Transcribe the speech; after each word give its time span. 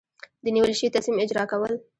د 0.43 0.45
نیول 0.55 0.71
شوي 0.79 0.89
تصمیم 0.95 1.17
اجرا 1.23 1.43
کول. 1.51 1.73